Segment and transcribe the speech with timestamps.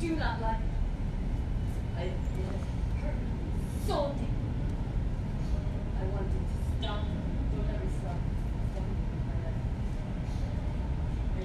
[0.00, 0.62] do not like it.
[1.96, 2.02] I,
[3.02, 3.14] hurt
[3.86, 4.28] so deep.
[5.98, 7.00] I want it to stop.
[7.52, 7.66] Don't
[7.98, 8.20] stop.
[11.36, 11.44] I'm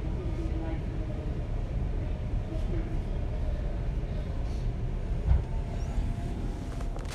[0.00, 0.82] to life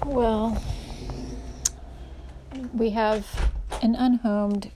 [0.05, 0.63] Well,
[2.73, 3.51] we have
[3.83, 4.71] an unhomed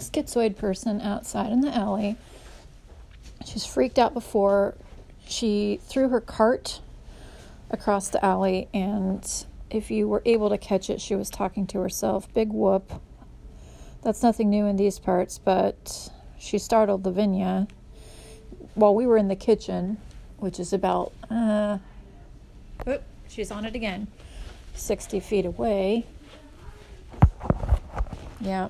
[0.00, 2.16] schizoid person outside in the alley.
[3.44, 4.74] She's freaked out before.
[5.26, 6.80] She threw her cart
[7.70, 9.24] across the alley, and
[9.70, 12.32] if you were able to catch it, she was talking to herself.
[12.34, 12.92] Big whoop.
[14.02, 17.68] That's nothing new in these parts, but she startled Lavinia
[18.74, 19.98] while we were in the kitchen,
[20.38, 21.78] which is about, uh,
[22.88, 24.06] oop, she's on it again,
[24.74, 26.06] 60 feet away.
[28.40, 28.68] Yeah.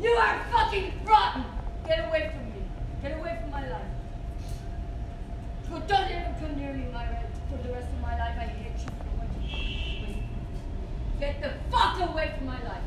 [0.00, 1.44] You are fucking rotten!
[1.86, 2.62] Get away from me.
[3.02, 3.92] Get away from my life.
[5.70, 8.36] Well, don't ever come near me my re- for the rest of my life.
[8.38, 10.16] I hate you for what you.
[11.20, 12.82] Get the fuck away from my life.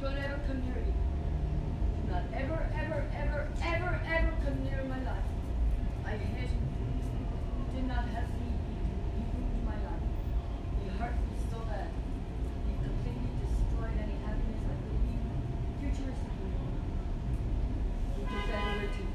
[0.00, 0.92] Don't ever come near me.
[1.94, 5.28] Do not ever, ever, ever, ever, ever come near my life.
[6.04, 6.50] I hate.
[6.50, 8.50] You did not have me.
[9.14, 10.06] You ruined my life.
[10.82, 11.88] You hurt me so bad.
[12.66, 15.22] You completely destroyed any happiness I believe
[15.78, 16.50] futuristically.
[18.18, 19.06] You took that away too.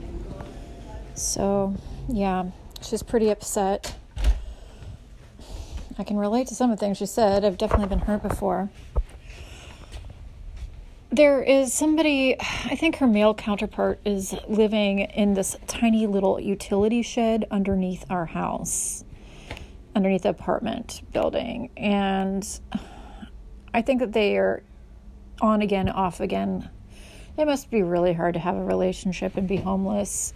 [0.00, 0.48] And God,
[1.22, 1.74] So,
[2.08, 3.94] yeah, she's pretty upset.
[5.96, 7.44] I can relate to some of the things she said.
[7.44, 8.70] I've definitely been hurt before.
[11.10, 17.02] There is somebody, I think her male counterpart is living in this tiny little utility
[17.02, 19.04] shed underneath our house,
[19.94, 21.70] underneath the apartment building.
[21.76, 22.46] And
[23.72, 24.62] I think that they are
[25.40, 26.68] on again, off again.
[27.38, 30.32] It must be really hard to have a relationship and be homeless.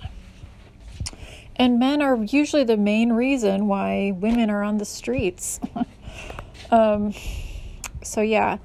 [1.57, 5.59] And men are usually the main reason why women are on the streets.
[6.71, 7.15] um,
[8.03, 8.59] so, yeah,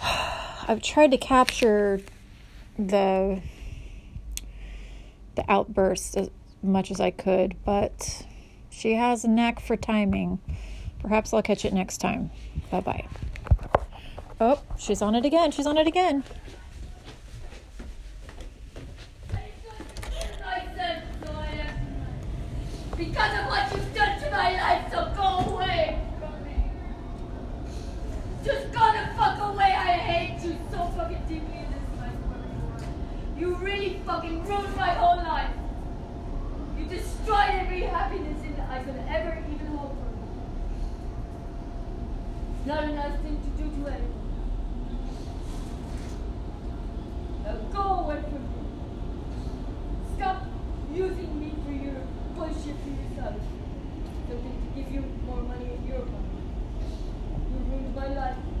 [0.02, 2.00] I've tried to capture
[2.78, 3.40] the
[5.34, 6.30] the outburst as
[6.62, 8.24] much as I could, but
[8.70, 10.40] she has a knack for timing.
[11.00, 12.30] Perhaps I'll catch it next time.
[12.70, 13.06] Bye bye.
[14.40, 15.50] Oh, she's on it again.
[15.50, 16.24] She's on it again.
[19.32, 21.76] I said so I am
[22.90, 22.91] tonight.
[23.04, 26.70] Because of what you've done to my life, so go away from me.
[28.44, 29.74] Just go the fuck away.
[29.74, 32.14] I hate you so fucking deeply in this life.
[33.36, 35.50] You really fucking ruined my whole life.
[36.78, 40.12] You destroyed every happiness in I could ever even hope for.
[42.68, 44.21] Not a nice thing to do to anyone.
[53.22, 53.42] yourself.
[54.28, 54.36] So
[54.74, 56.44] give you more money in your pocket.
[57.50, 58.51] You ruined my life.